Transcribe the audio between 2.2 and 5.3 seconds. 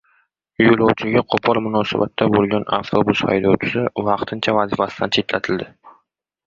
bo‘lgan avtobus haydovchisi vaqtincha vazifasidan